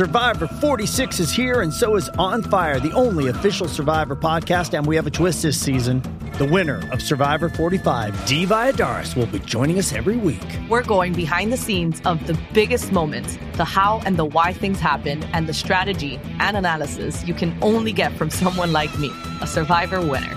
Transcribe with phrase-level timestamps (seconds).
[0.00, 4.72] Survivor 46 is here, and so is On Fire, the only official Survivor podcast.
[4.72, 6.00] And we have a twist this season.
[6.38, 10.42] The winner of Survivor 45, Dee Valladares, will be joining us every week.
[10.70, 14.80] We're going behind the scenes of the biggest moments, the how and the why things
[14.80, 19.12] happen, and the strategy and analysis you can only get from someone like me,
[19.42, 20.34] a Survivor winner.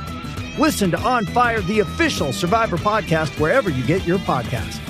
[0.60, 4.82] Listen to On Fire, the official Survivor podcast, wherever you get your podcast.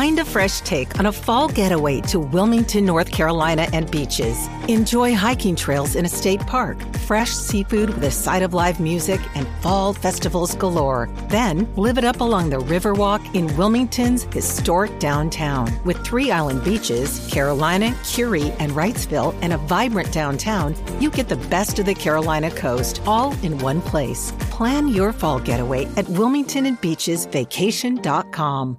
[0.00, 4.48] Find a fresh take on a fall getaway to Wilmington, North Carolina and beaches.
[4.66, 9.20] Enjoy hiking trails in a state park, fresh seafood with a side of live music,
[9.34, 11.10] and fall festivals galore.
[11.28, 15.70] Then live it up along the Riverwalk in Wilmington's historic downtown.
[15.84, 21.36] With three island beaches, Carolina, Kure, and Wrightsville, and a vibrant downtown, you get the
[21.50, 24.32] best of the Carolina coast all in one place.
[24.48, 28.78] Plan your fall getaway at WilmingtonandBeachesVacation.com.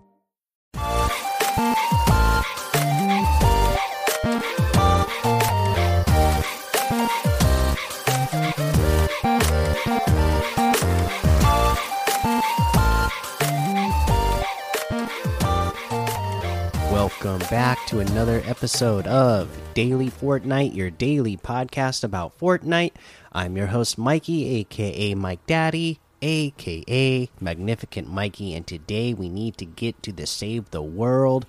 [16.92, 22.92] Welcome back to another episode of Daily Fortnite, your daily podcast about Fortnite.
[23.31, 29.66] I'm your host, Mikey, aka Mike Daddy, aka Magnificent Mikey, and today we need to
[29.66, 31.45] get to the Save the World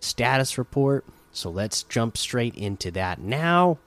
[0.00, 1.06] status report.
[1.30, 3.78] So let's jump straight into that now.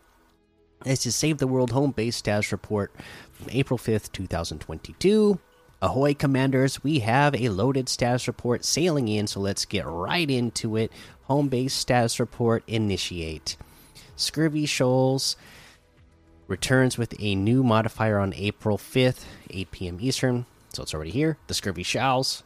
[0.86, 2.96] This is Save the World home base status report
[3.34, 5.40] from April 5th, 2022.
[5.82, 6.84] Ahoy, commanders!
[6.84, 10.92] We have a loaded status report sailing in, so let's get right into it.
[11.24, 13.58] Home base status report initiate.
[14.16, 15.36] Scurvy Shoals
[16.48, 19.98] returns with a new modifier on April 5th, 8 p.m.
[20.00, 21.38] Eastern, so it's already here.
[21.48, 22.44] The Scurvy Shoals.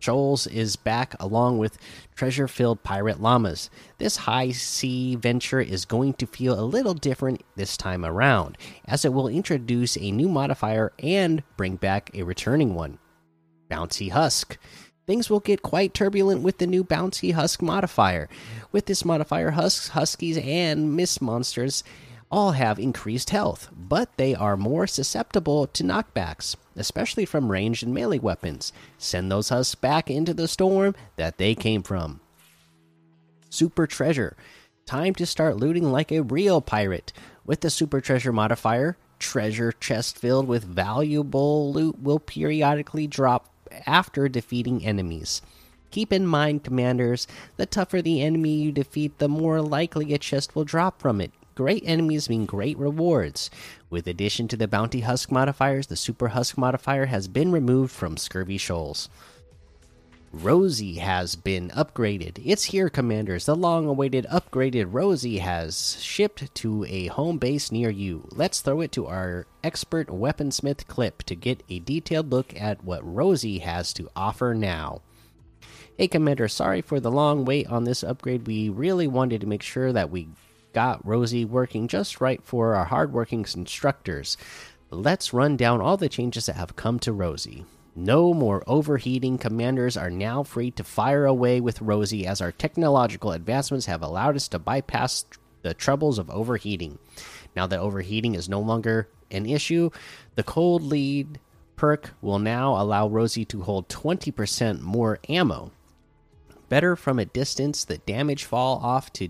[0.00, 1.76] Shoals is back along with
[2.14, 3.68] treasure filled pirate llamas.
[3.98, 8.56] This high sea venture is going to feel a little different this time around,
[8.86, 12.98] as it will introduce a new modifier and bring back a returning one
[13.70, 14.56] Bouncy Husk.
[15.06, 18.28] Things will get quite turbulent with the new Bouncy Husk modifier.
[18.72, 21.84] With this modifier, Husks, Huskies, and Mist monsters
[22.30, 27.92] all have increased health, but they are more susceptible to knockbacks, especially from ranged and
[27.92, 28.72] melee weapons.
[28.98, 32.20] Send those husks back into the storm that they came from.
[33.48, 34.36] Super Treasure.
[34.86, 37.12] Time to start looting like a real pirate.
[37.44, 43.48] With the Super Treasure modifier, treasure chest filled with valuable loot will periodically drop
[43.86, 45.42] after defeating enemies.
[45.90, 47.26] Keep in mind, commanders,
[47.56, 51.32] the tougher the enemy you defeat, the more likely a chest will drop from it.
[51.54, 53.50] Great enemies mean great rewards.
[53.90, 58.16] With addition to the Bounty Husk modifiers, the Super Husk modifier has been removed from
[58.16, 59.08] Scurvy Shoals.
[60.32, 62.40] Rosie has been upgraded.
[62.44, 63.46] It's here, Commanders.
[63.46, 68.28] The long awaited upgraded Rosie has shipped to a home base near you.
[68.30, 73.02] Let's throw it to our expert weaponsmith clip to get a detailed look at what
[73.02, 75.02] Rosie has to offer now.
[75.98, 78.46] Hey, Commander, sorry for the long wait on this upgrade.
[78.46, 80.28] We really wanted to make sure that we
[80.72, 84.36] got Rosie working just right for our hardworking instructors.
[84.90, 87.64] Let's run down all the changes that have come to Rosie.
[87.94, 89.38] No more overheating.
[89.38, 94.36] Commanders are now free to fire away with Rosie as our technological advancements have allowed
[94.36, 95.24] us to bypass
[95.62, 96.98] the troubles of overheating.
[97.54, 99.90] Now that overheating is no longer an issue,
[100.34, 101.40] the cold lead
[101.76, 105.72] perk will now allow Rosie to hold 20% more ammo.
[106.68, 109.26] Better from a distance, the damage fall off to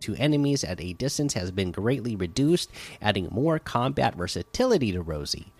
[0.00, 2.70] to enemies at a distance has been greatly reduced,
[3.00, 5.52] adding more combat versatility to Rosie.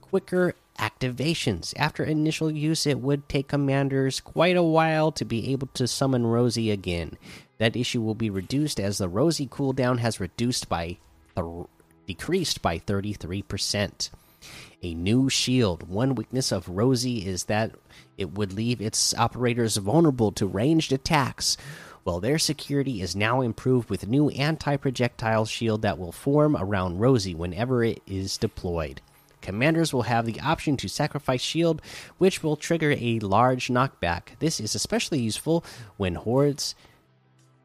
[0.00, 1.74] Quicker activations.
[1.76, 6.26] After initial use, it would take commanders quite a while to be able to summon
[6.26, 7.16] Rosie again.
[7.58, 10.98] That issue will be reduced as the Rosie cooldown has reduced by
[12.06, 14.10] decreased by 33%.
[14.82, 15.88] A new shield.
[15.88, 17.72] One weakness of Rosie is that
[18.16, 21.56] it would leave its operators vulnerable to ranged attacks.
[22.06, 27.00] Well, their security is now improved with new anti projectile shield that will form around
[27.00, 29.00] Rosie whenever it is deployed.
[29.42, 31.82] Commanders will have the option to sacrifice shield,
[32.18, 34.38] which will trigger a large knockback.
[34.38, 35.64] This is especially useful
[35.96, 36.76] when hordes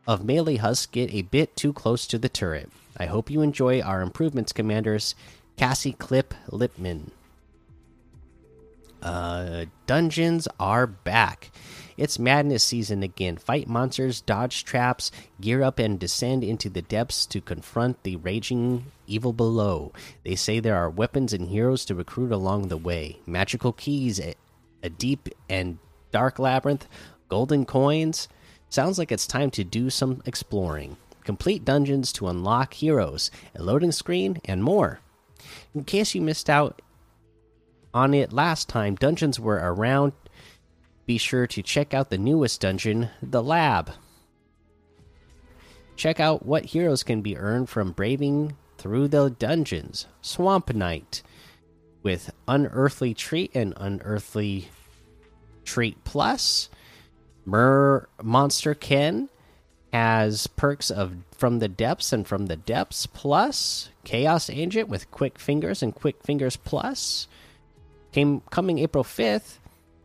[0.07, 2.71] of melee husks get a bit too close to the turret.
[2.97, 5.13] I hope you enjoy our improvements, Commanders.
[5.55, 7.11] Cassie Clip Lipman.
[9.01, 11.51] Uh, dungeons are back.
[11.97, 13.37] It's madness season again.
[13.37, 18.85] Fight monsters, dodge traps, gear up, and descend into the depths to confront the raging
[19.07, 19.91] evil below.
[20.23, 23.19] They say there are weapons and heroes to recruit along the way.
[23.25, 24.35] Magical keys, a,
[24.81, 25.77] a deep and
[26.11, 26.87] dark labyrinth,
[27.29, 28.27] golden coins,
[28.71, 30.95] Sounds like it's time to do some exploring.
[31.25, 35.01] Complete dungeons to unlock heroes, a loading screen, and more.
[35.75, 36.81] In case you missed out
[37.93, 40.13] on it last time, dungeons were around.
[41.05, 43.91] Be sure to check out the newest dungeon, the Lab.
[45.95, 50.07] Check out what heroes can be earned from braving through the dungeons.
[50.21, 51.21] Swamp Knight
[52.01, 54.69] with Unearthly Treat and Unearthly
[55.65, 56.69] Treat Plus.
[57.45, 59.29] Mer Monster Ken
[59.93, 63.89] has perks of From the Depths and From the Depths Plus.
[64.03, 67.27] Chaos Agent with Quick Fingers and Quick Fingers Plus.
[68.11, 69.57] Came coming April 5th.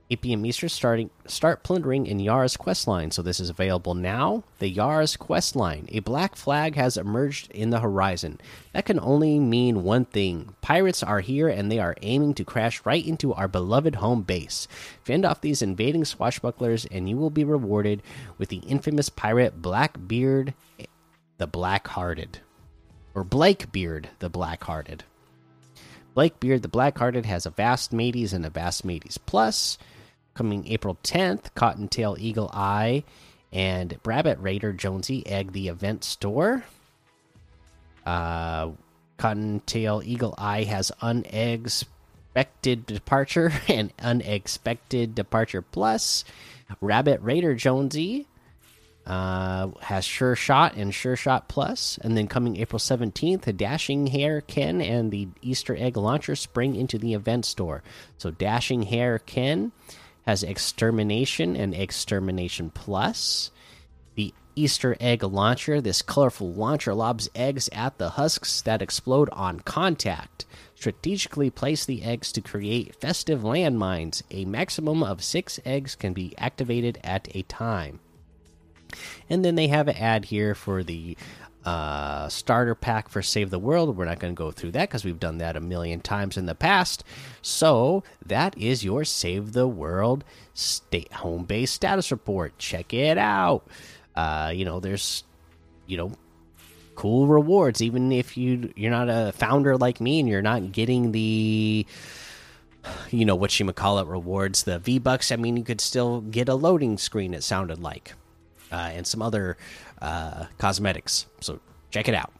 [0.08, 0.46] 8 p.m.
[0.46, 3.12] Eastern, starting start plundering in Yara's questline.
[3.12, 4.44] So this is available now.
[4.60, 5.88] The Yara's questline.
[5.90, 8.40] A black flag has emerged in the horizon.
[8.72, 12.80] That can only mean one thing: pirates are here, and they are aiming to crash
[12.84, 14.68] right into our beloved home base.
[15.02, 18.00] Fend off these invading swashbucklers, and you will be rewarded
[18.38, 20.54] with the infamous pirate Blackbeard,
[21.38, 22.38] the Black-Hearted,
[23.12, 25.02] or Blakebeard, the Black-Hearted.
[26.16, 29.76] Blakebeard the Black-Hearted has a vast mateys and a vast mateys plus
[30.32, 33.04] coming April 10th, Cottontail Eagle Eye
[33.52, 36.64] and Rabbit Raider Jonesy egg the event store.
[38.06, 38.70] Uh,
[39.18, 46.24] Cottontail Eagle Eye has unexpected departure and unexpected departure plus.
[46.80, 48.26] Rabbit Raider Jonesy
[49.06, 51.98] uh, has Sure Shot and Sure Shot Plus.
[52.02, 56.98] And then coming April 17th, Dashing Hare Ken and the Easter Egg Launcher spring into
[56.98, 57.82] the event store.
[58.18, 59.72] So Dashing Hare Ken
[60.26, 63.50] has Extermination and Extermination Plus.
[64.16, 65.80] The Easter egg launcher.
[65.82, 70.46] This colorful launcher lobs eggs at the husks that explode on contact.
[70.74, 74.22] Strategically place the eggs to create festive landmines.
[74.30, 78.00] A maximum of six eggs can be activated at a time.
[79.28, 81.16] And then they have an ad here for the
[81.66, 83.96] uh, starter pack for Save the World.
[83.96, 86.46] We're not going to go through that because we've done that a million times in
[86.46, 87.02] the past.
[87.42, 90.24] So that is your Save the World
[90.54, 92.56] state home base status report.
[92.58, 93.66] Check it out.
[94.14, 95.24] Uh, you know, there's,
[95.86, 96.12] you know,
[96.94, 97.82] cool rewards.
[97.82, 101.84] Even if you you're not a founder like me and you're not getting the
[103.10, 106.20] you know what you call it rewards the v bucks i mean you could still
[106.20, 108.14] get a loading screen it sounded like
[108.72, 109.56] and some other
[110.00, 111.26] uh, cosmetics.
[111.40, 111.60] So
[111.90, 112.32] check it out.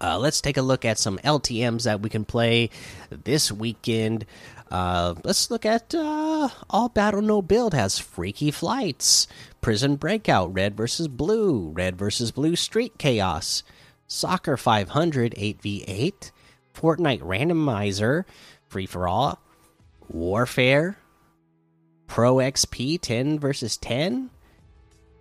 [0.00, 2.70] Uh, let's take a look at some LTMs that we can play
[3.10, 4.26] this weekend.
[4.70, 9.26] Uh, let's look at uh, All Battle No Build has Freaky Flights,
[9.60, 13.62] Prison Breakout, Red versus Blue, Red versus Blue Street Chaos,
[14.06, 16.30] Soccer 500 8v8,
[16.74, 18.24] Fortnite Randomizer,
[18.68, 19.40] Free for All,
[20.08, 20.98] Warfare,
[22.06, 24.30] Pro XP 10 versus 10,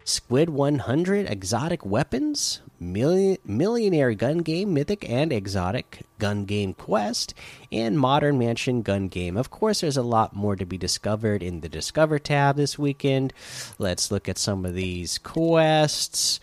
[0.08, 7.34] Squid 100 exotic weapons, million, millionaire gun game, mythic and exotic gun game quest,
[7.72, 9.36] and modern mansion gun game.
[9.36, 13.34] Of course, there's a lot more to be discovered in the Discover tab this weekend.
[13.80, 16.40] Let's look at some of these quests.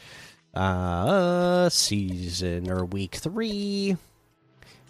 [0.53, 3.97] Uh, season or week three.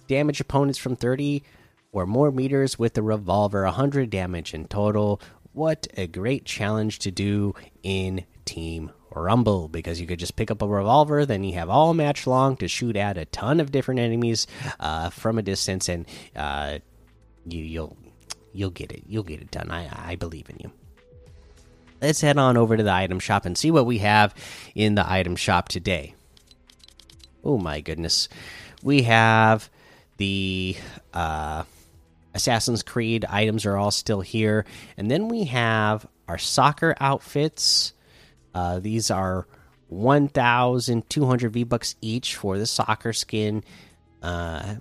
[0.09, 1.45] Damage opponents from 30
[1.93, 5.21] or more meters with the revolver, 100 damage in total.
[5.53, 10.63] What a great challenge to do in Team Rumble because you could just pick up
[10.63, 14.01] a revolver, then you have all match long to shoot at a ton of different
[14.01, 14.47] enemies
[14.81, 16.79] uh, from a distance, and uh,
[17.45, 17.97] you, you'll
[18.55, 19.03] you'll get it.
[19.07, 19.71] You'll get it done.
[19.71, 20.73] I I believe in you.
[22.01, 24.35] Let's head on over to the item shop and see what we have
[24.75, 26.15] in the item shop today.
[27.45, 28.29] Oh my goodness,
[28.83, 29.69] we have
[30.17, 30.77] the
[31.13, 31.65] uh,
[32.35, 34.65] Assassin's Creed items are all still here,
[34.97, 37.93] and then we have our soccer outfits
[38.55, 39.47] uh, these are
[39.89, 43.63] 1,200 V bucks each for the soccer skin
[44.23, 44.77] uh,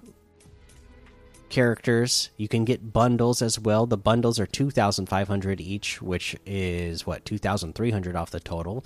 [1.49, 2.29] characters.
[2.37, 3.85] You can get bundles as well.
[3.85, 8.85] The bundles are 2,500 each, which is what 2,300 off the total.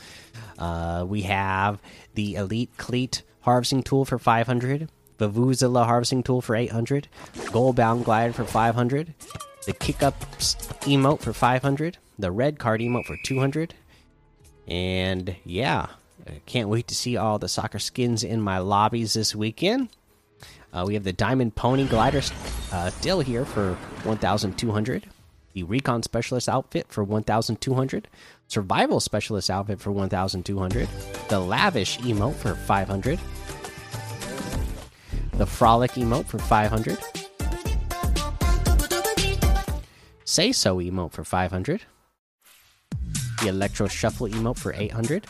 [0.57, 1.81] Uh, we have
[2.15, 4.89] the Elite Cleat harvesting tool for 500.
[5.19, 9.13] Vuvuzela harvesting tool for 800, Goalbound Glide for 500,
[9.65, 10.19] the Kick Up
[10.81, 13.73] emote for 500, the Red Card emote for 200,
[14.67, 15.87] and yeah,
[16.27, 19.89] I can't wait to see all the soccer skins in my lobbies this weekend.
[20.73, 22.21] Uh, we have the Diamond Pony Glider
[22.71, 25.05] uh, still here for 1,200.
[25.53, 28.09] The Recon Specialist outfit for 1,200.
[28.47, 30.89] Survival Specialist outfit for 1,200.
[31.29, 33.19] The Lavish emote for 500.
[35.37, 36.97] The Frolic emote for 500.
[40.23, 41.81] Say So emote for 500.
[43.41, 45.27] the Electro Shuffle emote for 800.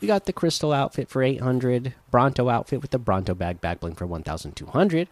[0.00, 3.94] We got the Crystal outfit for 800, Bronto outfit with the Bronto bag back bling
[3.94, 5.08] for 1200,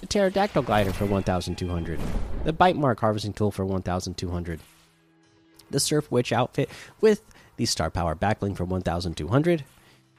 [0.00, 1.98] the Pterodactyl glider for 1200,
[2.44, 4.60] the Bite Mark harvesting tool for 1200,
[5.70, 6.68] the Surf Witch outfit
[7.00, 7.22] with
[7.56, 9.64] the Star Power back bling for 1200,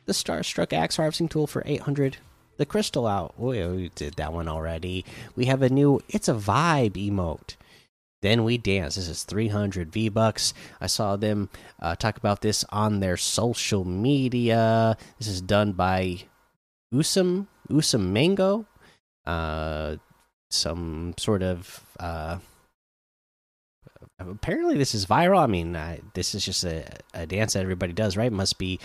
[0.06, 2.18] the Starstruck axe harvesting tool for 800,
[2.58, 3.34] the Crystal out.
[3.40, 5.06] Oh, we did that one already.
[5.36, 7.56] We have a new It's a Vibe emote.
[8.22, 8.96] Then we dance.
[8.96, 10.54] This is 300 V bucks.
[10.82, 11.50] I saw them
[11.80, 14.98] uh, talk about this on their social media.
[15.20, 16.24] This is done by
[16.94, 18.66] Usam Usam Mango,
[19.26, 19.98] uh,
[20.50, 21.86] some sort of.
[22.00, 22.40] Uh,
[24.20, 25.44] apparently, this is viral.
[25.44, 28.32] I mean, uh, this is just a, a dance that everybody does, right?
[28.32, 28.80] Must be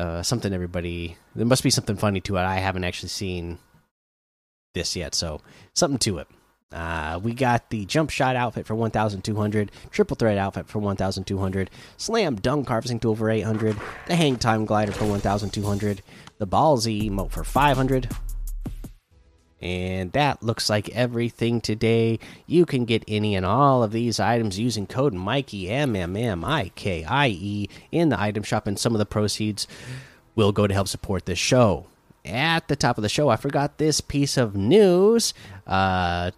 [0.00, 1.16] uh, something everybody.
[1.34, 2.40] There must be something funny to it.
[2.40, 3.58] I haven't actually seen
[4.72, 5.42] this yet, so
[5.74, 6.28] something to it.
[6.72, 12.36] Uh, we got the jump shot outfit for 1,200, triple threat outfit for 1,200, slam
[12.36, 13.76] dunk harvesting tool for 800,
[14.06, 16.02] the hang time glider for 1,200,
[16.38, 18.08] the ballsy emote for 500.
[19.62, 22.18] And that looks like everything today.
[22.46, 26.44] You can get any and all of these items using code Mikey M M M
[26.44, 29.66] I K I E in the item shop, and some of the proceeds
[30.34, 31.86] will go to help support this show.
[32.24, 35.34] At the top of the show, I forgot this piece of news.
[35.66, 36.30] Uh,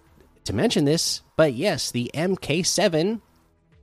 [0.44, 3.20] to mention this, but yes, the MK7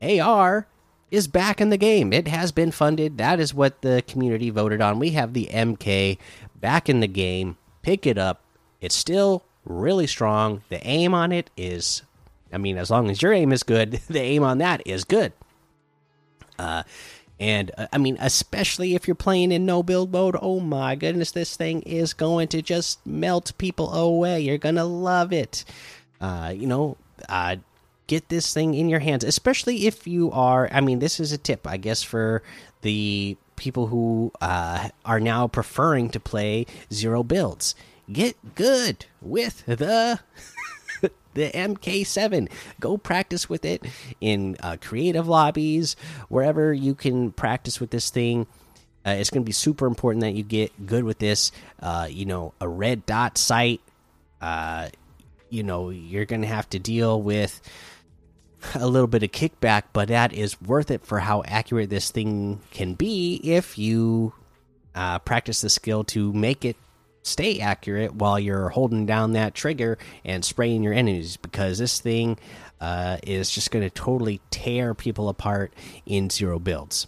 [0.01, 0.67] AR
[1.11, 2.13] is back in the game.
[2.13, 3.17] It has been funded.
[3.17, 4.99] That is what the community voted on.
[4.99, 6.17] We have the MK
[6.55, 7.57] back in the game.
[7.81, 8.43] Pick it up.
[8.81, 10.61] It's still really strong.
[10.69, 12.03] The aim on it is,
[12.51, 15.33] I mean, as long as your aim is good, the aim on that is good.
[16.57, 16.83] Uh,
[17.39, 21.31] and uh, I mean, especially if you're playing in no build mode, oh my goodness,
[21.31, 24.41] this thing is going to just melt people away.
[24.41, 25.63] You're gonna love it
[26.21, 27.57] uh, you know, uh,
[28.07, 30.69] get this thing in your hands, especially if you are.
[30.71, 32.43] I mean, this is a tip, I guess, for
[32.81, 37.75] the people who uh, are now preferring to play zero builds.
[38.11, 40.19] Get good with the
[41.33, 42.49] the MK7.
[42.79, 43.85] Go practice with it
[44.19, 45.95] in uh, creative lobbies,
[46.27, 48.47] wherever you can practice with this thing.
[49.05, 51.51] Uh, it's going to be super important that you get good with this.
[51.79, 53.81] Uh, you know, a red dot sight.
[54.41, 54.89] Uh,
[55.49, 57.61] you know you're going to have to deal with
[58.75, 62.61] a little bit of kickback, but that is worth it for how accurate this thing
[62.71, 64.33] can be if you
[64.95, 66.75] uh, practice the skill to make it
[67.23, 72.37] stay accurate while you're holding down that trigger and spraying your enemies because this thing
[72.81, 75.73] uh, is just going to totally tear people apart
[76.05, 77.07] in zero builds.